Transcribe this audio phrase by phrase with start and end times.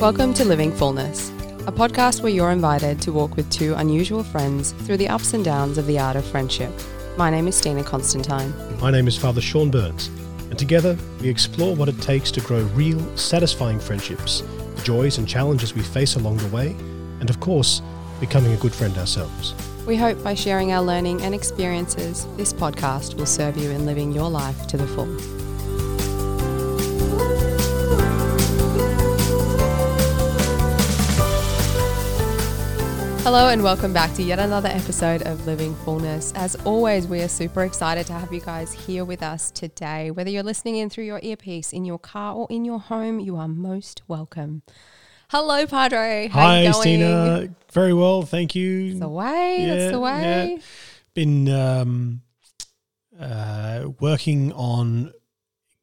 [0.00, 1.28] Welcome to Living Fullness,
[1.66, 5.44] a podcast where you're invited to walk with two unusual friends through the ups and
[5.44, 6.72] downs of the art of friendship.
[7.18, 8.54] My name is Stina Constantine.
[8.80, 10.06] My name is Father Sean Burns,
[10.48, 14.40] and together we explore what it takes to grow real, satisfying friendships,
[14.74, 16.68] the joys and challenges we face along the way,
[17.20, 17.82] and of course,
[18.20, 19.54] becoming a good friend ourselves.
[19.86, 24.12] We hope by sharing our learning and experiences, this podcast will serve you in living
[24.12, 25.49] your life to the full.
[33.32, 36.32] Hello and welcome back to yet another episode of Living Fullness.
[36.34, 40.10] As always, we are super excited to have you guys here with us today.
[40.10, 43.36] Whether you're listening in through your earpiece, in your car, or in your home, you
[43.36, 44.62] are most welcome.
[45.28, 46.26] Hello, Padre.
[46.26, 46.82] How Hi, you going?
[46.82, 47.48] Stina.
[47.70, 48.86] Very well, thank you.
[48.90, 49.64] It's the way.
[49.64, 50.56] that's the way.
[50.56, 50.62] yeah.
[51.14, 52.22] Been um,
[53.16, 55.12] uh, working on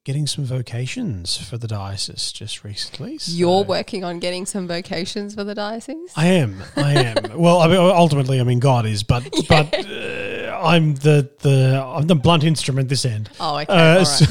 [0.08, 3.18] getting some vocations for the diocese just recently.
[3.18, 6.14] so- You're working on getting some vocations for the diocese.
[6.16, 6.64] I am.
[6.78, 7.16] I am.
[7.38, 12.08] well, I mean, ultimately, I mean, God is, but but uh, I'm the the I'm
[12.08, 13.30] the blunt instrument this end.
[13.42, 13.66] oh, okay.
[13.68, 14.26] Uh, all so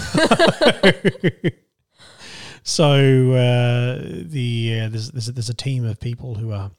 [0.83, 1.55] right.
[2.63, 6.71] so, uh, the uh, there's, there's there's a team of people who are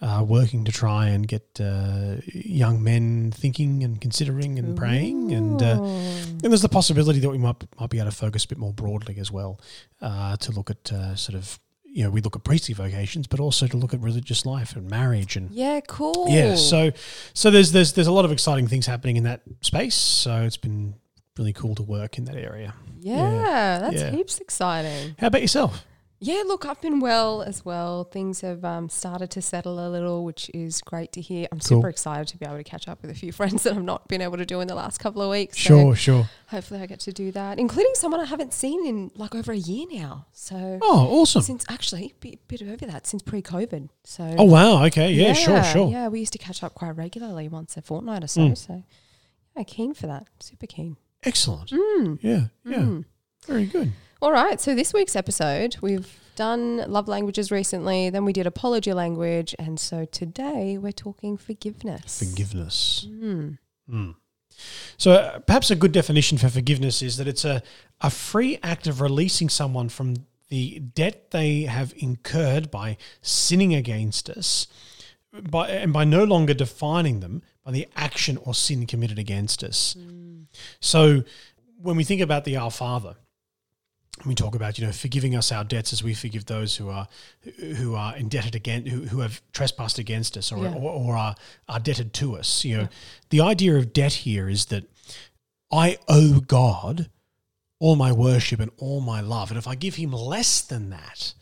[0.00, 5.62] uh, working to try and get uh, young men thinking and considering and praying, and
[5.62, 8.58] uh, and there's the possibility that we might might be able to focus a bit
[8.58, 9.60] more broadly as well
[10.02, 13.40] uh, to look at uh, sort of you know we look at priestly vocations, but
[13.40, 16.26] also to look at religious life and marriage and yeah, cool.
[16.28, 16.90] yeah, so
[17.32, 19.94] so there's there's there's a lot of exciting things happening in that space.
[19.94, 20.94] So it's been
[21.38, 22.74] really cool to work in that area.
[23.00, 24.10] yeah, that's yeah.
[24.10, 25.16] heaps exciting.
[25.18, 25.84] How about yourself?
[26.20, 28.04] Yeah, look, I've been well as well.
[28.04, 31.46] Things have um, started to settle a little, which is great to hear.
[31.52, 31.78] I'm Cool.
[31.78, 34.08] super excited to be able to catch up with a few friends that I've not
[34.08, 35.58] been able to do in the last couple of weeks.
[35.58, 36.30] So Sure, sure.
[36.46, 39.56] hopefully, I get to do that, including someone I haven't seen in like over a
[39.56, 40.26] year now.
[40.32, 41.42] So Oh, awesome.
[41.42, 43.90] since actually a bit over that since pre-COVID.
[44.04, 44.84] So Oh wow.
[44.86, 45.12] Okay.
[45.12, 45.34] Yeah.
[45.34, 45.62] sure.
[45.64, 45.90] Sure.
[45.90, 48.40] Yeah, we used to catch up quite regularly, once a fortnight or so.
[48.40, 48.56] Mm.
[48.56, 48.82] So
[49.56, 50.26] yeah, keen for that.
[50.40, 50.96] Super keen.
[51.22, 51.70] Excellent.
[51.70, 52.18] Mm.
[52.22, 52.44] Yeah.
[52.64, 52.78] Yeah.
[52.78, 53.04] Mm.
[53.46, 53.92] Very good.
[54.22, 54.60] All right.
[54.60, 58.10] So this week's episode, we've done love languages recently.
[58.10, 62.18] Then we did apology language, and so today we're talking forgiveness.
[62.18, 63.06] Forgiveness.
[63.08, 63.58] Mm.
[63.90, 64.14] Mm.
[64.96, 67.62] So uh, perhaps a good definition for forgiveness is that it's a
[68.00, 70.14] a free act of releasing someone from
[70.48, 74.66] the debt they have incurred by sinning against us,
[75.32, 79.96] by and by no longer defining them by the action or sin committed against us.
[80.80, 81.24] So
[81.80, 83.16] when we think about the Our Father,
[84.24, 87.08] we talk about you know forgiving us our debts as we forgive those who are
[87.58, 90.74] who are indebted against who, who have trespassed against us or, Yeah.
[90.74, 91.34] or, or are,
[91.68, 92.64] are debted to us.
[92.64, 92.88] You know,
[93.30, 94.84] the idea of debt here is that
[95.72, 97.10] I owe God
[97.80, 101.34] all my worship and all my love, and if I give Him less than that,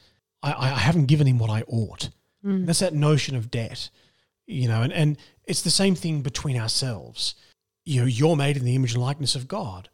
[0.42, 2.08] I, I haven't given Him what I ought.
[2.44, 2.66] Mm.
[2.66, 3.90] That's that notion of debt,
[4.46, 7.34] you know, and, and it's the same thing between ourselves.
[7.84, 9.88] You know, you're made in the image and likeness of God.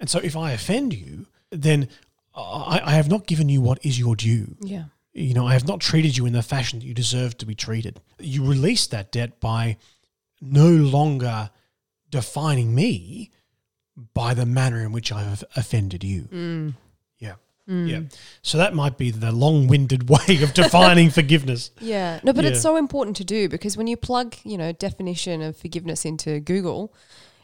[0.00, 1.88] And so if I offend you, then
[2.34, 4.56] I, I have not given you what is your due.
[4.60, 4.84] Yeah.
[5.12, 7.54] You know, I have not treated you in the fashion that you deserve to be
[7.54, 8.00] treated.
[8.18, 9.76] You release that debt by
[10.40, 11.50] no longer
[12.10, 13.30] defining me
[14.14, 16.22] by the manner in which I have offended you.
[16.32, 16.74] Mm.
[17.18, 17.34] Yeah.
[17.68, 17.88] Mm.
[17.88, 18.00] Yeah.
[18.40, 21.70] So that might be the long winded way of defining forgiveness.
[21.78, 22.20] Yeah.
[22.22, 25.56] No, but it's so important to do because when you plug, you know, definition of
[25.58, 26.94] forgiveness into Google,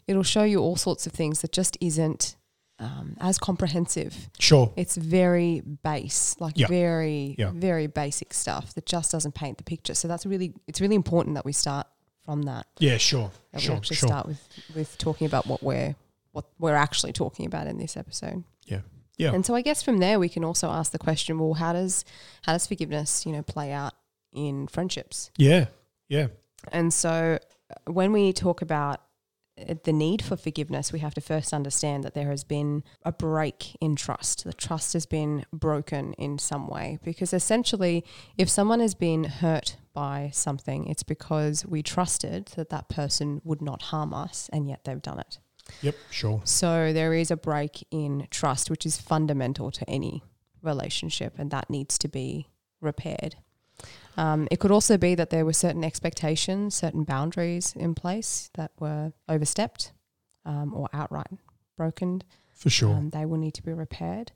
[0.07, 2.37] it'll show you all sorts of things that just isn't
[2.79, 4.31] um, as comprehensive.
[4.39, 4.73] Sure.
[4.77, 6.69] It's very base, like Yeah.
[6.69, 7.51] very, Yeah.
[7.55, 9.95] very basic stuff that just doesn't paint the picture.
[9.95, 11.87] So that's really, it's really important that we start
[12.25, 12.67] from that.
[12.79, 13.31] Yeah, sure.
[13.53, 13.75] That sure.
[13.75, 14.09] we actually sure.
[14.09, 15.97] start with with talking about what we're
[16.33, 18.45] what we're actually talking about in this episode.
[18.67, 18.83] Yeah.
[19.17, 19.33] Yeah.
[19.33, 22.05] And so I guess from there we can also ask the question, well, how does
[22.43, 23.95] how does forgiveness, you know, play out
[24.33, 25.31] in friendships?
[25.37, 25.67] Yeah.
[26.09, 26.29] Yeah.
[26.71, 27.39] And so
[27.71, 29.01] uh, when we talk about
[29.85, 33.77] the need for forgiveness, we have to first understand that there has been a break
[33.81, 34.45] in trust.
[34.45, 38.05] The trust has been broken in some way because essentially,
[38.37, 43.61] if someone has been hurt by something, it's because we trusted that that person would
[43.61, 45.39] not harm us, and yet they've done it.
[45.83, 45.97] Yep.
[46.11, 46.41] Sure.
[46.45, 50.23] So there is a break in trust, which is fundamental to any
[50.63, 52.49] relationship, and that needs to be
[52.81, 53.37] repaired.
[54.19, 58.73] Um, it could also be that there were certain expectations, certain boundaries in place that
[58.81, 59.93] were overstepped
[60.45, 61.31] um, or outright
[61.77, 62.23] broken.
[62.53, 62.95] For sure.
[62.95, 64.33] Um, they will need to be repaired.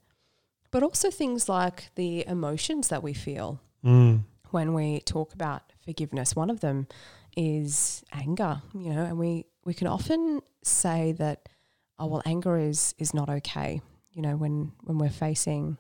[0.70, 4.22] But also things like the emotions that we feel mm.
[4.50, 6.36] when we talk about forgiveness.
[6.36, 6.86] One of them
[7.36, 11.48] is anger, you know, and we, we can often say that,
[11.98, 13.82] oh, well, anger is, is not okay,
[14.12, 15.76] you know, when, when we're facing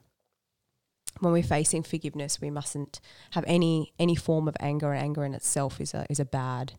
[1.20, 3.00] when we're facing forgiveness, we mustn't
[3.32, 4.92] have any any form of anger.
[4.92, 6.74] and Anger in itself is a is a bad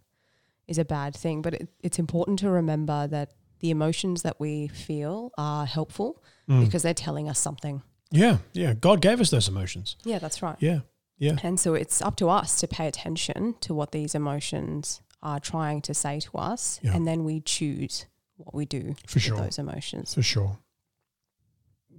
[0.68, 1.42] is a bad thing.
[1.42, 6.66] But it, it's important to remember that the emotions that we feel are helpful Mm.
[6.66, 7.82] because they're telling us something.
[8.12, 8.74] Yeah, yeah.
[8.74, 9.96] God gave us those emotions.
[10.04, 10.58] Yeah, that's right.
[10.60, 10.82] Yeah,
[11.18, 11.38] yeah.
[11.42, 15.82] And so it's up to us to pay attention to what these emotions are trying
[15.84, 16.96] to say to us, Yeah.
[16.96, 18.06] and then we choose
[18.36, 19.38] what we do For with sure.
[19.38, 20.14] those emotions.
[20.14, 20.58] For sure.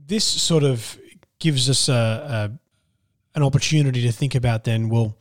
[0.07, 0.99] This sort of
[1.39, 2.59] gives us a, a
[3.37, 5.17] an opportunity to think about then, well,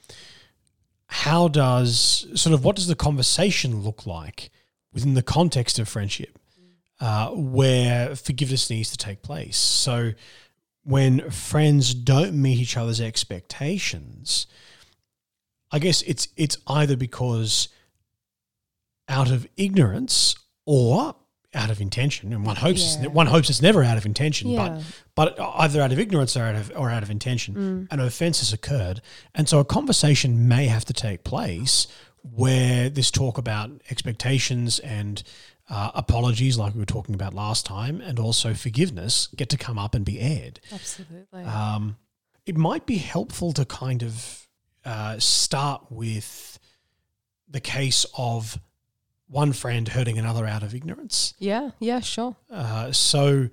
[1.08, 4.52] how does sort of what does the conversation look like
[4.94, 6.40] within the context of friendship
[7.00, 9.58] uh, where forgiveness needs to take place?
[9.58, 10.12] So
[10.84, 14.48] when friends don't meet each other's expectations,
[15.72, 17.70] I guess it's it's either because
[19.08, 20.36] out of ignorance
[20.66, 21.16] or
[21.54, 23.04] out of intention, and one hopes Yeah.
[23.06, 24.82] it's, one hopes it's never out of intention, Yeah.
[25.16, 27.88] but but either out of ignorance or out of or out of intention, Mm.
[27.94, 29.02] an offence has occurred,
[29.36, 31.88] and so a conversation may have to take place
[32.22, 35.24] where this talk about expectations and
[35.70, 39.80] uh, apologies, like we were talking about last time, and also forgiveness get to come
[39.80, 40.60] up and be aired.
[40.72, 41.44] Absolutely.
[41.44, 41.96] Um,
[42.46, 44.46] it might be helpful to kind of
[44.84, 46.60] uh, start with
[47.48, 48.60] the case of
[49.34, 51.34] one friend hurting another out of ignorance.
[51.40, 52.36] yeah, yeah, sure.
[52.50, 53.50] Uh, so,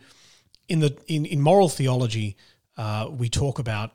[0.69, 2.37] in the in, in moral theology,
[2.77, 3.91] uh, we talk about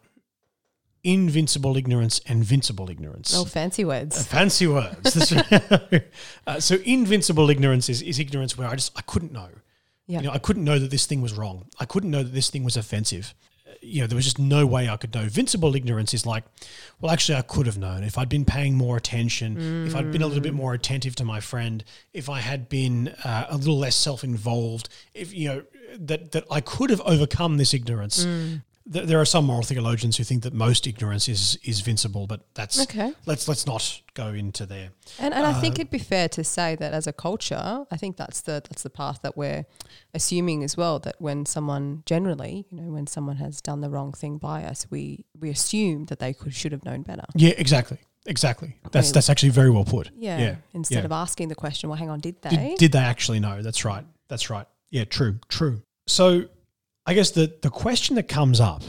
[1.04, 3.34] invincible ignorance and vincible ignorance.
[3.36, 4.26] Oh, fancy Uh, words.
[4.28, 5.34] fancy words.
[6.48, 9.50] Uh, so, invincible ignorance is, is ignorance where I just I couldn't know.
[10.08, 10.20] Yeah.
[10.22, 11.68] You know, I couldn't know that this thing was wrong.
[11.80, 13.34] I couldn't know that this thing was offensive.
[13.86, 15.26] You know, there was just no way I could know.
[15.26, 16.44] Vincible ignorance is like,
[17.00, 20.22] well, actually, I could have known if I'd been paying more attention, if I'd been
[20.22, 21.84] a little bit more attentive to my friend,
[22.14, 25.64] if I had been uh, a little less self-involved, if you know
[25.98, 28.24] that that I could have overcome this ignorance.
[28.24, 32.46] Th- There are some moral theologians who think that most ignorance is is vincible, but
[32.54, 33.14] that's Okay.
[33.26, 34.92] let's let's not go into there.
[35.18, 37.98] And and I Uh, think it'd be fair to say that as a culture, I
[37.98, 39.66] think that's the that's the path that we're
[40.14, 41.00] assuming as well.
[41.00, 44.86] That when someone generally, you know, when someone has done the wrong thing by us,
[44.92, 47.26] we we assume that they could should have known better.
[47.34, 47.98] Yeah, exactly,
[48.28, 48.76] exactly.
[48.92, 50.12] That's that's actually very well put.
[50.16, 50.38] Yeah.
[50.38, 50.56] yeah.
[50.74, 51.06] Instead yeah.
[51.06, 52.50] of asking the question, well, hang on, did they?
[52.50, 53.64] Did, did they actually know?
[53.64, 54.06] That's right.
[54.28, 54.68] That's right.
[54.92, 55.82] Yeah, true, true.
[56.08, 56.46] So,
[57.06, 58.84] I guess the the question that comes up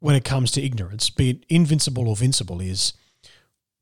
[0.00, 2.92] when it comes to ignorance, be it invincible or vincible, is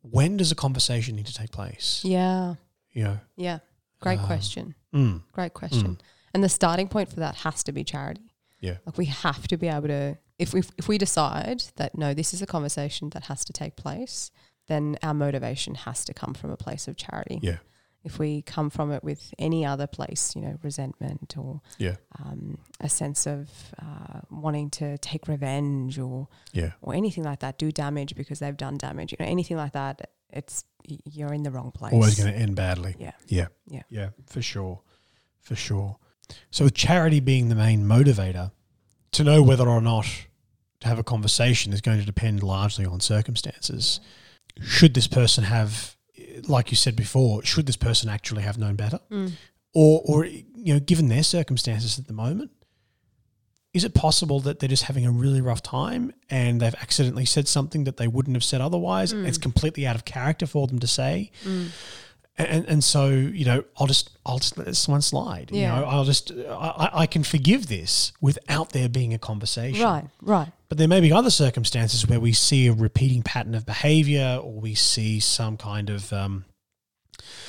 [0.03, 2.01] when does a conversation need to take place?
[2.05, 2.55] yeah.
[2.93, 3.59] You know, Yeah.
[4.01, 4.75] Great Um, question.
[4.93, 5.99] mm, Great question.
[6.35, 8.35] And the starting point for that has to be charity.
[8.61, 12.13] yeah, Like we have to be able to if we if we decide that no,
[12.15, 14.31] this is a conversation that has to take place,
[14.67, 17.39] then our motivation has to come from a place of charity.
[17.43, 17.59] yeah,
[18.05, 22.59] If we come from it with any other place, you know, resentment or yeah, um,
[22.81, 23.49] a sense of
[23.81, 28.57] uh, wanting to take revenge or yeah, or anything like that, do damage because they've
[28.57, 30.65] done damage, you know, anything like that, it's
[31.05, 31.93] you're in the wrong place.
[31.93, 32.97] always going to end badly.
[32.99, 33.13] Yeah.
[33.27, 33.83] yeah, Yeah.
[33.89, 34.81] yeah, for sure,
[35.41, 35.97] for sure.
[36.51, 38.51] So, with charity being the main motivator,
[39.13, 40.07] to know whether or not
[40.81, 44.01] to have a conversation is going to depend largely on circumstances.
[44.61, 45.97] Should this person have,
[46.49, 49.33] like you said before, should this person actually have known better, Mm.
[49.75, 52.51] or, or you know, given their circumstances at the moment,
[53.73, 57.49] is it possible that they're just having a really rough time and they've accidentally said
[57.49, 59.13] something that they wouldn't have said otherwise?
[59.15, 59.27] Mm.
[59.27, 61.69] It's completely out of character for them to say Mm.
[62.39, 65.51] And and so you know I'll just I'll just let this one slide.
[65.53, 65.61] Yeah.
[65.61, 69.85] You know I'll just I, I can forgive this without there being a conversation.
[69.85, 70.53] Right, right.
[70.69, 74.53] But there may be other circumstances where we see a repeating pattern of behaviour, or
[74.53, 76.47] we see some kind of um,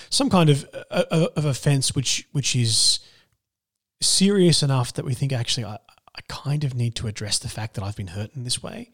[0.09, 2.99] some kind of uh, of, of offence which which is
[4.01, 5.75] serious enough that we think actually I,
[6.15, 8.91] I kind of need to address the fact that I've been hurt in this way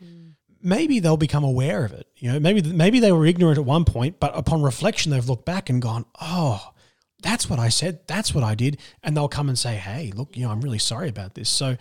[0.62, 2.08] maybe they'll become aware of it.
[2.18, 5.46] You know, maybe maybe they were ignorant at one point, but upon reflection, they've looked
[5.46, 6.74] back and gone, "Oh,
[7.22, 8.00] that's what I said.
[8.08, 10.80] That's what I did," and they'll come and say, "Hey, look, you know, I'm really
[10.80, 11.78] sorry about this." So,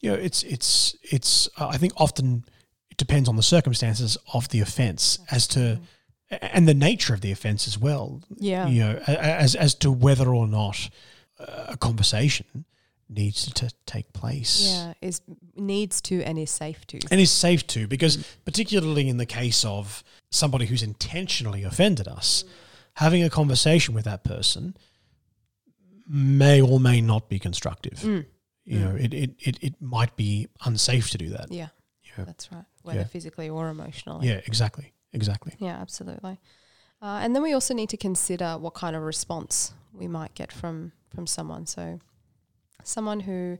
[0.00, 1.48] you know, it's it's it's.
[1.56, 2.44] Uh, I think often
[2.90, 5.80] it depends on the circumstances of the offence as to
[6.30, 8.22] and the nature of the offence as well.
[8.36, 8.68] Yeah.
[8.68, 10.90] You know, as as to whether or not
[11.38, 12.64] a conversation
[13.12, 15.20] needs to t- take place Yeah, is
[15.56, 17.00] needs to and is safe to.
[17.10, 22.44] and is safe to because particularly in the case of somebody who's intentionally offended us
[22.94, 24.76] having a conversation with that person
[26.06, 28.26] may or may not be constructive Mm.
[28.64, 31.68] you know it, it, it, it might be unsafe to do that Yeah,
[32.16, 32.64] yeah that's right.
[32.82, 33.04] Whether Yeah.
[33.06, 34.28] physically or emotionally.
[34.28, 36.38] yeah exactly exactly Yeah, absolutely.
[37.02, 40.52] Uh, and then we also need to consider what kind of response we might get
[40.52, 41.66] from from someone.
[41.66, 41.98] So,
[42.84, 43.58] someone who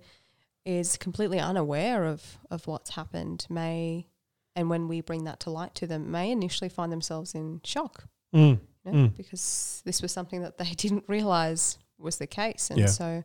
[0.64, 4.06] is completely unaware of of what's happened may
[4.54, 8.04] and when we bring that to light to them may initially find themselves in shock
[8.34, 8.60] Mm.
[8.84, 9.16] you know, Mm.
[9.16, 12.70] because this was something that they didn't realize was the case.
[12.70, 12.86] And Yeah.
[12.86, 13.24] so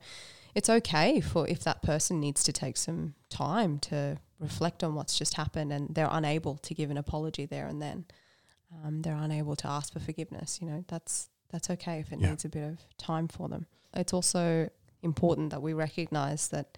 [0.56, 5.18] it's okay for if that person needs to take some time to reflect on what's
[5.18, 8.06] just happened and they're unable to give an apology there and then.
[8.84, 10.60] Um, they're unable to ask for forgiveness.
[10.62, 12.32] You know, that's that's okay if it Yeah.
[12.32, 13.68] needs a bit of time for them.
[13.94, 14.70] It's also
[15.06, 16.78] important that we recognize that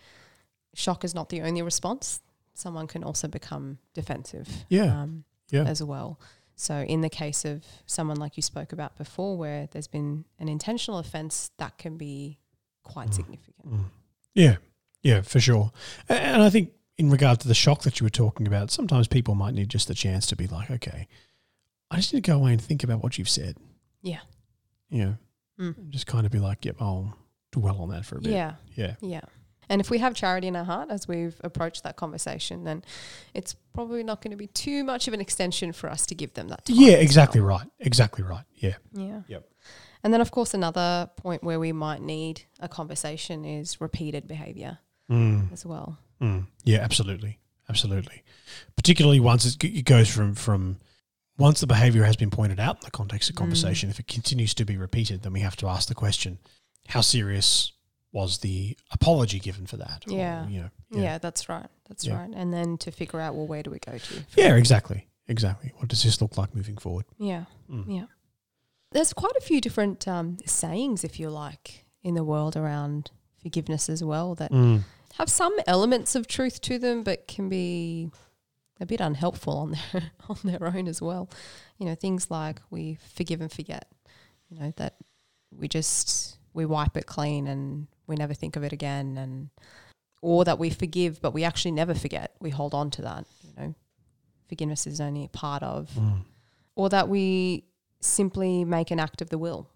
[0.76, 2.22] shock is not the only response.
[2.54, 5.02] Someone can also become defensive Yeah.
[5.02, 5.64] um, Yeah.
[5.64, 6.20] as well.
[6.56, 10.50] So, in the case of someone like you spoke about before, where there's been an
[10.50, 12.40] intentional offence, that can be
[12.84, 13.14] quite Mm.
[13.14, 13.66] significant.
[13.68, 13.86] Mm.
[14.34, 14.58] Yeah,
[15.04, 15.72] yeah, for sure.
[16.10, 19.36] And I think in regard to the shock that you were talking about, sometimes people
[19.36, 21.08] might need just the chance to be like, okay,
[21.92, 23.58] I just need to go away and think about what you've said.
[24.02, 24.22] Yeah.
[24.90, 25.18] You know,
[25.60, 25.90] Mm.
[25.90, 27.16] just kind of be like, yep, I'll
[27.52, 28.32] dwell on that for a bit.
[28.32, 28.96] Yeah, Yeah.
[29.02, 29.22] yeah.
[29.70, 32.84] And if we have charity in our heart as we've approached that conversation, then
[33.34, 36.34] it's probably not going to be too much of an extension for us to give
[36.36, 36.78] them that time.
[36.80, 37.58] Yeah, exactly well.
[37.58, 37.68] right.
[37.80, 38.46] Exactly right.
[38.56, 38.76] Yeah.
[38.94, 39.24] Yeah.
[39.28, 39.46] Yep.
[40.04, 44.78] And then, of course, another point where we might need a conversation is repeated behaviour
[45.12, 45.52] Mm.
[45.52, 45.98] as well.
[46.22, 46.48] Mm.
[46.64, 47.40] Yeah, absolutely.
[47.68, 48.24] Absolutely.
[48.78, 50.80] Particularly once it, goes from, from
[51.38, 53.40] once the behavior has been pointed out in the context of Mm.
[53.40, 56.40] conversation, if it continues to be repeated, then we have to ask the question,
[56.88, 57.72] how serious
[58.12, 60.04] was the apology given for that?
[60.08, 60.48] Or, Yeah.
[60.48, 61.68] you know, Yeah, that's right.
[61.90, 62.22] That's Yeah.
[62.22, 62.32] right.
[62.34, 64.26] And then to figure out, well, where do we go to?
[64.38, 65.08] Yeah, exactly.
[65.28, 65.74] Exactly.
[65.78, 67.06] What does this look like moving forward?
[67.20, 67.46] Yeah.
[67.70, 67.86] Mm.
[67.98, 68.06] Yeah.
[68.92, 73.90] There's quite a few different um, sayings, if you like, in the world around forgiveness
[73.90, 74.84] as well that Mm.
[75.16, 78.10] have some elements of truth to them, but can be
[78.80, 81.30] a bit unhelpful on their on their own as well.
[81.78, 83.92] You know, things like we forgive and forget.
[84.50, 84.96] You know that
[85.52, 89.50] we just we wipe it clean and we never think of it again, and
[90.22, 92.34] or that we forgive but we actually never forget.
[92.40, 93.26] We hold on to that.
[93.44, 93.76] You know,
[94.50, 96.24] forgiveness is only a part of Mm.
[96.76, 97.66] or that we
[98.02, 99.70] simply make an act of the will.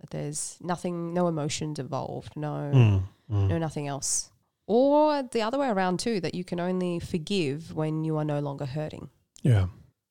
[0.00, 3.02] That there's nothing, no emotions involved, no, Mm.
[3.30, 3.48] Mm.
[3.48, 4.30] no nothing else.
[4.66, 8.40] Or the other way around too, that you can only forgive when you are no
[8.40, 9.10] longer hurting.
[9.42, 9.66] Yeah.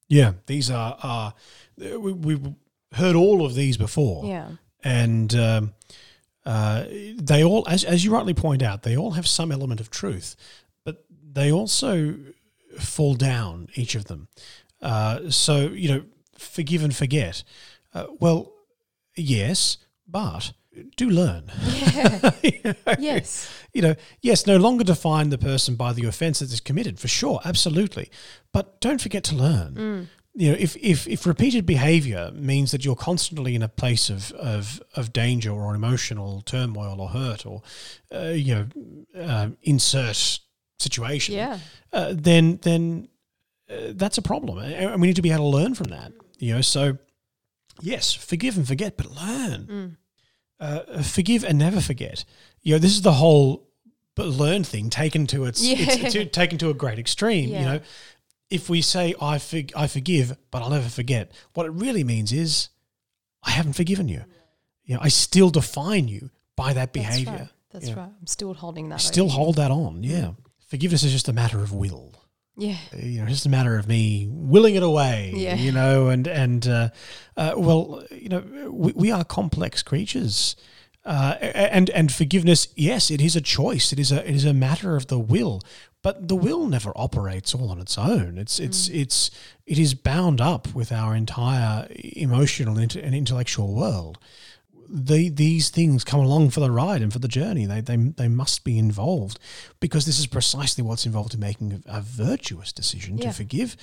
[0.08, 0.34] Yeah.
[0.46, 1.34] These are, are
[1.78, 2.48] we, we've
[2.94, 4.26] heard all of these before.
[4.26, 4.52] Yeah,
[4.86, 5.74] and um,
[6.46, 6.86] uh,
[7.18, 10.36] they all, as as you rightly point out, they all have some element of truth,
[10.86, 12.16] but they also
[12.80, 14.28] fall down each of them.
[14.82, 16.04] Uh, so you know,
[16.38, 17.44] forgive and forget.
[17.94, 18.54] Uh, well,
[19.16, 19.78] yes,
[20.08, 20.54] but
[20.96, 21.52] do learn.
[21.64, 22.32] yeah,
[23.00, 27.00] yes, You know, yes, no longer define the person by the offence that is committed,
[27.00, 28.12] for sure, absolutely.
[28.52, 30.08] But don't forget to learn mm.
[30.38, 34.32] You know, if, if, if repeated behavior means that you're constantly in a place of,
[34.34, 37.62] of, of danger or emotional turmoil or hurt or,
[38.14, 38.68] uh, you know,
[39.24, 40.40] um, insert
[40.78, 41.60] situation, yeah,
[41.94, 43.08] uh, then, then
[43.70, 44.58] uh, that's a problem.
[44.60, 46.62] And we need to be able to learn from that, you know.
[46.62, 46.98] So,
[47.82, 49.68] yes, forgive and forget, but learn.
[49.68, 49.98] mm.
[50.58, 52.24] Uh, forgive and never forget.
[52.62, 53.68] You know, this is the whole
[54.16, 55.76] but learn thing taken to its, Yeah.
[55.80, 57.50] it's, it's taken to a great extreme.
[57.50, 57.80] You know,
[58.56, 62.32] if we say I forg I forgive, but I'll never forget, what it really means
[62.32, 62.70] is
[63.44, 64.24] I haven't forgiven you.
[64.86, 67.32] You know, I still define you by that That's behavior.
[67.32, 67.50] right.
[67.72, 67.96] That's Yeah.
[68.00, 68.12] right.
[68.22, 68.96] I'm still holding that.
[68.96, 70.04] I still hold that on.
[70.04, 70.32] Yeah,
[70.68, 72.12] forgiveness is just a matter of will.
[72.58, 75.34] Yeah, You know, it's just a matter of me willing it away.
[75.36, 75.56] Yeah.
[75.56, 76.90] You know, and and uh,
[77.36, 78.40] uh, well, you know,
[78.72, 80.56] we, we are complex creatures.
[81.04, 83.92] Uh, and and forgiveness, yes, it is a choice.
[83.94, 85.62] It is a it is a matter of the will,
[86.06, 88.38] but the will never operates all on its own.
[88.38, 89.02] It's it's mm.
[89.02, 89.32] it's
[89.66, 94.20] it is bound up with our entire emotional and intellectual world.
[94.88, 97.66] The, these things come along for the ride and for the journey.
[97.66, 99.40] They, they, they must be involved
[99.80, 103.30] because this is precisely what's involved in making a, a virtuous decision Yeah.
[103.30, 103.76] to forgive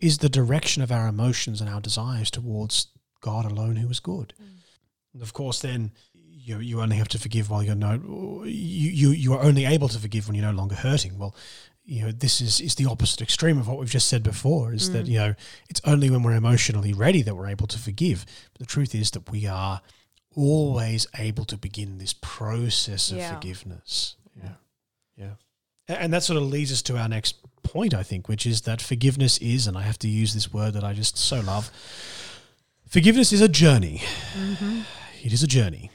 [0.00, 2.88] is the direction of our emotions and our desires towards
[3.20, 4.34] God alone who is good.
[4.42, 4.46] Mm.
[5.14, 5.92] And of course, then
[6.42, 9.88] you you only have to forgive while you're no you, you you are only able
[9.88, 11.18] to forgive when you're no longer hurting.
[11.18, 11.34] Well,
[11.84, 14.72] you know this is is the opposite extreme of what we've just said before.
[14.72, 15.08] Is that Mm.
[15.08, 15.34] you know
[15.68, 18.24] it's only when we're emotionally ready that we're able to forgive.
[18.52, 19.80] But the truth is that we are
[20.36, 23.34] always able to begin this process of Yeah.
[23.34, 24.16] forgiveness.
[24.42, 24.54] Yeah,
[25.16, 25.34] yeah,
[25.88, 28.80] and that sort of leads us to our next point, I think, which is that
[28.80, 31.70] forgiveness is, and I have to use this word that I just so love.
[32.88, 34.02] Forgiveness is a journey.
[34.34, 34.80] mm-hmm.
[35.22, 35.90] It is a journey.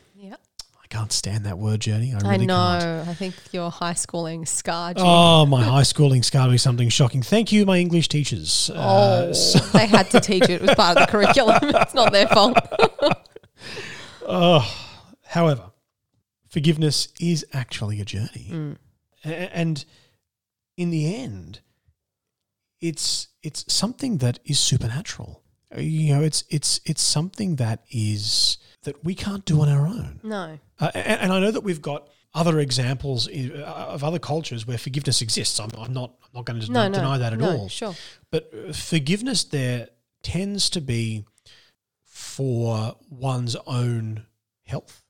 [0.86, 2.13] I can't stand that word journey.
[2.13, 2.77] I I really know.
[2.80, 3.08] can't.
[3.10, 5.04] I think your high schooling scarred you.
[5.04, 7.24] Oh, my high schooling scarred me something shocking.
[7.24, 8.70] Thank you, my English teachers.
[8.70, 10.51] Uh, Oh, so- they had to teach it.
[10.51, 11.58] It was part of the curriculum.
[11.63, 12.58] It's not their fault.
[14.27, 14.92] oh,
[15.24, 15.72] however,
[16.50, 18.50] forgiveness is actually a journey.
[18.51, 18.77] Mm.
[19.24, 19.86] And
[20.77, 21.62] in the end,
[22.80, 25.42] it's it's something that is supernatural.
[25.77, 30.20] You know, it's it's it's something that is that we can't do on our own.
[30.24, 30.60] No.
[30.79, 34.77] Uh, and, and I know that we've got other examples uh, of other cultures where
[34.77, 35.60] forgiveness exists.
[35.60, 36.94] I'm, I'm not I'm not going to No, no.
[36.98, 37.70] deny that at no, all.
[37.70, 37.96] Sure.
[38.32, 39.89] But uh, forgiveness there
[40.22, 41.25] tends to be
[42.03, 44.25] for one's own
[44.65, 45.01] health.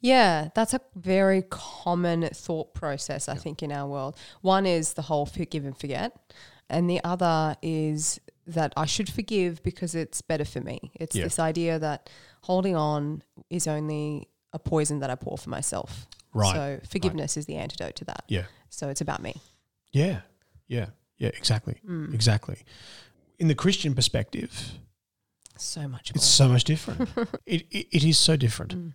[0.00, 4.16] Yeah, that's a very common thought process, I think, in our world.
[4.42, 6.12] One is the whole forgive and forget,
[6.68, 10.92] and the other is that I should forgive because it's better for me.
[10.94, 11.24] It's Yeah.
[11.24, 12.08] this idea that
[12.42, 16.06] holding on is only a poison that I pour for myself.
[16.32, 18.24] Right, So forgiveness is the antidote to that.
[18.28, 18.44] Yeah.
[18.70, 19.34] So it's about me.
[19.92, 20.20] Yeah.
[20.68, 20.86] Yeah.
[21.18, 21.28] Yeah.
[21.28, 21.80] Exactly.
[22.12, 22.58] Exactly.
[23.38, 24.72] In the Christian perspective,
[25.56, 26.16] So much more.
[26.16, 27.08] it's so much different.
[27.46, 28.94] it, it, it is so different.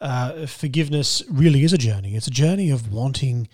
[0.00, 2.16] Uh, forgiveness really is a journey.
[2.16, 3.48] It's a journey of wanting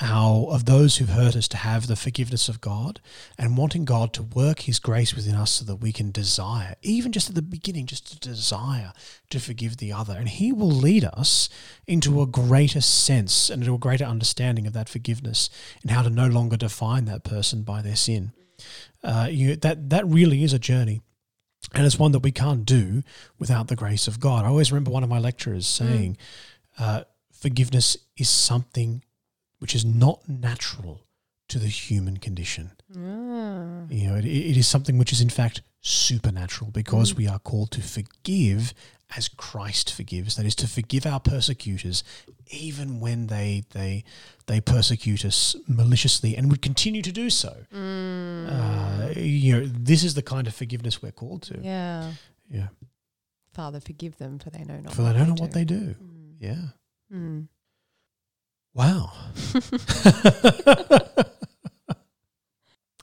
[0.00, 3.00] our of those who've hurt us to have the forgiveness of God
[3.38, 7.12] and wanting God to work His grace within us so that we can desire, even
[7.12, 8.92] just at the beginning, just to desire
[9.30, 11.48] to forgive the other, and He will lead us
[11.86, 15.48] into a greater sense and into a greater understanding of that forgiveness
[15.82, 18.32] and how to no longer define that person by their sin.
[19.02, 21.00] Uh, you, that that really is a journey.
[21.72, 23.02] And it's one that we can't do
[23.38, 24.44] without the grace of God.
[24.44, 26.18] I always remember one of my lecturers saying,
[26.78, 29.02] uh, forgiveness is something
[29.64, 31.06] which is not natural
[31.48, 32.72] to the human condition.
[32.94, 33.86] Ah.
[33.88, 37.70] You know, it, it is something which is in fact supernatural because we are called
[37.70, 38.74] to forgive
[39.16, 40.36] as Christ forgives.
[40.36, 42.04] That is to forgive our persecutors,
[42.50, 44.04] even when they they
[44.48, 47.64] they persecute us maliciously and would continue to do so.
[47.72, 51.58] Uh, you know, this is the kind of forgiveness we're called to.
[51.62, 52.12] Yeah.
[52.50, 52.68] Yeah.
[53.54, 54.92] Father, forgive them, for they know not.
[54.92, 55.94] For they don't know what they do.
[56.38, 56.64] Yeah.
[58.74, 59.12] Wow.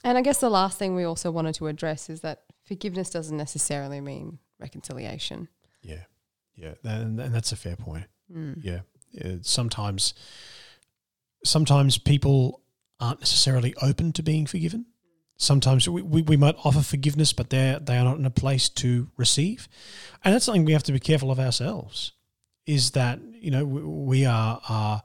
[0.04, 3.36] And I guess the last thing we also wanted to address is that forgiveness doesn't
[3.36, 5.48] necessarily mean reconciliation.
[5.80, 6.02] Yeah.
[6.56, 6.74] Yeah.
[6.84, 8.06] And, and that's a fair point.
[8.30, 8.58] Mm.
[8.62, 8.80] Yeah.
[9.42, 10.12] Sometimes,
[11.44, 12.62] sometimes people
[12.98, 14.86] aren't necessarily open to being forgiven.
[15.36, 18.68] Sometimes we, we, we might offer forgiveness, but they're, they are not in a place
[18.68, 19.68] to receive.
[20.24, 22.12] And that's something we have to be careful of ourselves
[22.66, 25.02] is that, you know, we, we are, are,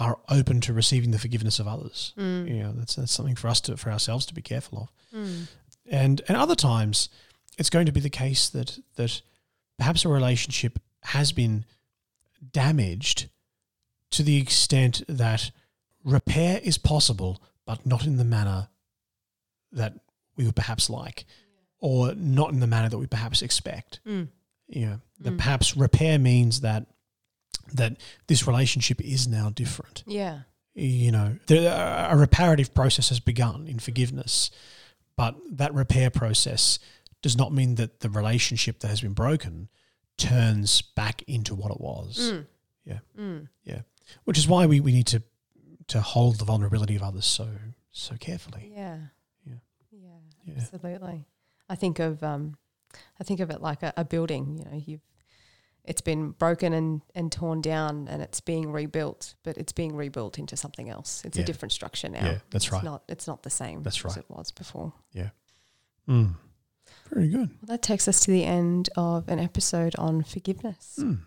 [0.00, 2.12] are open to receiving the forgiveness of others.
[2.18, 2.48] Mm.
[2.48, 4.78] You know, that's, that's something for us to, for ourselves to be careful
[5.12, 5.18] of.
[5.20, 5.46] Mm.
[5.90, 7.08] and and other times
[7.58, 9.22] it's going to be the case that that
[9.78, 11.64] perhaps a relationship has been
[12.52, 13.28] damaged
[14.10, 15.50] to the extent that
[16.04, 18.68] repair is possible but not in the manner
[19.72, 19.94] that
[20.36, 21.24] we would perhaps like
[21.78, 24.28] or not in the manner that we perhaps expect Mm.
[24.66, 25.38] you know that Mm.
[25.38, 26.86] perhaps repair means that
[27.72, 27.96] that
[28.26, 30.40] this relationship is now different Yeah.
[30.74, 31.66] you know, the,
[32.12, 34.50] a reparative process has begun in forgiveness,
[35.16, 36.78] but that repair process
[37.22, 39.68] does not mean that the relationship that has been broken
[40.16, 42.32] turns back into what it was.
[42.32, 42.46] Mm.
[42.84, 42.98] Yeah.
[43.18, 43.48] Mm.
[43.64, 43.80] Yeah,
[44.24, 45.22] which is why we, we need to
[45.88, 47.48] to hold the vulnerability of others so
[47.90, 48.72] so carefully.
[48.74, 48.98] Yeah.
[49.46, 49.54] Yeah.
[49.90, 50.08] Yeah.
[50.44, 50.54] Yeah.
[50.58, 51.26] Absolutely.
[51.68, 52.56] I think of um,
[53.20, 54.58] I think of it like a, a building.
[54.58, 55.00] You know, you've
[55.84, 60.38] it's been broken and, and torn down, and it's being rebuilt, but it's being rebuilt
[60.38, 61.22] into something else.
[61.24, 61.42] It's Yeah.
[61.44, 62.24] a different structure now.
[62.24, 62.82] Yeah, that's it's right.
[62.84, 63.82] Not it's not the same.
[63.82, 64.16] That's as right.
[64.18, 64.92] it was before.
[65.12, 65.30] Yeah.
[66.08, 66.36] Mm.
[67.10, 67.48] Very good.
[67.50, 70.98] Well, that takes us to the end of an episode on forgiveness.
[71.00, 71.20] Mm.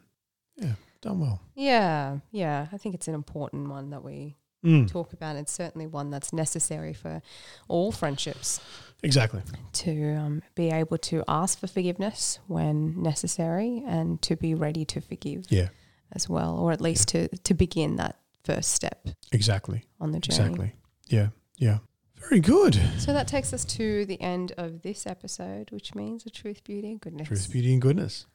[0.58, 1.42] Yeah, done well.
[1.56, 2.68] Yeah, yeah.
[2.72, 4.90] I think it's an important one that we Mm.
[4.90, 5.36] talk about.
[5.36, 7.22] It's certainly one that's necessary for
[7.68, 8.60] all friendships
[9.04, 9.42] Exactly.
[9.74, 15.02] to um, be able to ask for forgiveness when necessary and to be ready to
[15.02, 15.70] forgive Yeah,
[16.14, 19.84] as well, or at least to, to begin that first step exactly.
[20.00, 20.42] on the journey.
[20.42, 20.74] Exactly.
[21.08, 21.78] Yeah, yeah.
[22.16, 22.80] Very good.
[22.98, 26.92] So that takes us to the end of this episode, which means the truth, beauty,
[26.92, 27.28] and goodness.
[27.28, 28.26] Truth, beauty, and goodness.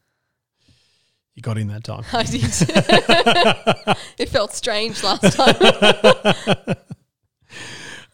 [1.34, 2.04] You got in that time.
[2.12, 2.44] I did.
[4.18, 6.76] it felt strange last time.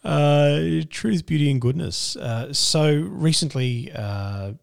[0.03, 2.15] uh, truth, beauty, and goodness.
[2.15, 4.53] Uh, so recently, uh,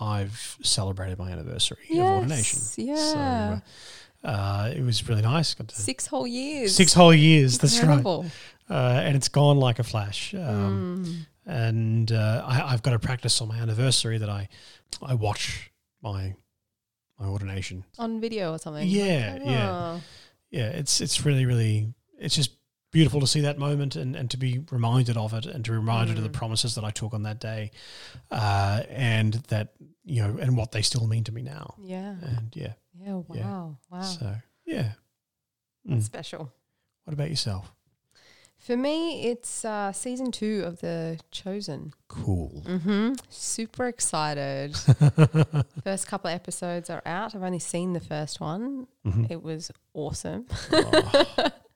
[0.00, 2.60] I've celebrated my anniversary of ordination.
[2.76, 3.60] yes, yeah.
[4.22, 5.54] So uh, it was really nice.
[5.54, 6.74] Got to Six whole years.
[6.74, 7.58] six whole years.
[7.58, 8.04] That's right.
[8.04, 8.22] Uh,
[9.04, 10.34] and it's gone like a flash.
[10.34, 11.26] Um, Mm.
[11.50, 14.50] And uh, I, I've got a practice on my anniversary that I
[15.00, 15.70] I watch
[16.02, 16.34] my
[17.18, 17.84] my ordination.
[17.98, 18.86] On video or something.
[18.86, 19.70] Yeah, yeah.
[19.72, 20.00] Oh.
[20.50, 22.50] yeah, it's it's really really it's just
[22.90, 25.76] beautiful to see that moment and, and to be reminded of it and to be
[25.76, 26.34] reminded of the Mm.
[26.34, 27.70] promises that I took on that day,
[28.30, 29.74] uh, and that
[30.04, 31.74] you know and what they still mean to me now.
[31.82, 32.14] Yeah.
[32.22, 33.20] And yeah, Yeah.
[33.28, 33.76] Wow.
[33.90, 34.02] Wow.
[34.02, 34.92] so yeah.
[35.88, 36.02] Mm.
[36.02, 36.52] special.
[37.04, 37.72] What about yourself?
[38.58, 41.92] For me, it's uh, season two of The Chosen.
[42.08, 42.62] Cool.
[42.66, 43.12] Mm-hmm.
[43.30, 44.76] Super excited.
[45.84, 47.34] first couple of episodes are out.
[47.36, 48.88] I've only seen the first one.
[49.06, 49.30] Mhm.
[49.30, 50.46] It was awesome.
[50.72, 51.50] Oh,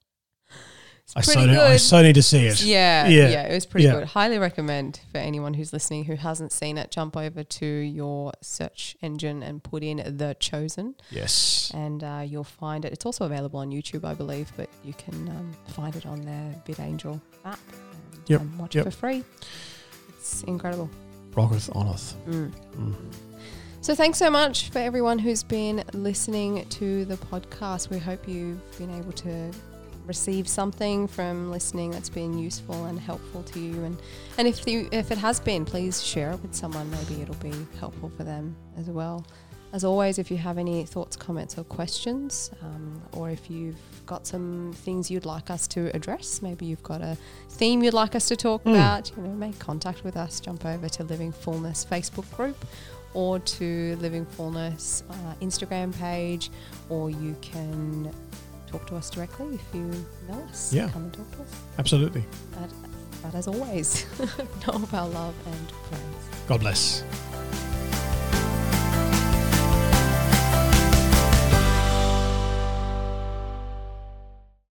[1.14, 2.62] I, so need, I so need to see it.
[2.62, 3.28] Yeah, Yeah.
[3.28, 3.94] yeah, it was pretty Yeah.
[3.96, 4.04] good.
[4.04, 6.90] Highly recommend for anyone who's listening who hasn't seen it.
[6.90, 11.70] Jump over to your search engine and put in The Chosen, Yes.
[11.74, 12.92] and uh, you'll find it.
[12.94, 16.54] It's also available on YouTube, I believe, but you can um, find it on their
[16.66, 18.86] VidAngel app and Yep, um, watch yep.
[18.86, 19.24] it for free.
[20.18, 20.88] It's incredible.
[21.32, 22.14] Rocketh Oneth.
[22.26, 22.52] Mm.
[22.76, 22.94] Mm.
[23.82, 27.90] So thanks so much for everyone who's been listening to the podcast.
[27.90, 29.50] We hope you've been able to
[30.06, 33.84] receive something from listening that's been useful and helpful to you.
[33.84, 33.96] And
[34.38, 36.90] and if you if it has been, please share it with someone.
[36.90, 39.24] Maybe it'll be helpful for them as well.
[39.72, 44.26] As always, if you have any thoughts, comments, or questions, um, or if you've got
[44.26, 47.16] some things you'd like us to address, maybe you've got a
[47.48, 48.74] theme you'd like us to talk Mm.
[48.74, 50.40] about, you know, make contact with us.
[50.40, 52.62] Jump over to Living Fullness Facebook group
[53.14, 56.50] or to Living Fullness uh, Instagram page,
[56.90, 58.12] or you can
[58.72, 59.82] talk to us directly if you
[60.28, 60.72] know us.
[60.72, 60.88] Yeah.
[60.88, 61.54] Come and talk to us.
[61.78, 62.24] Absolutely.
[62.58, 62.70] But,
[63.22, 64.06] but as always,
[64.66, 66.46] know of our love and praise.
[66.48, 67.04] God bless.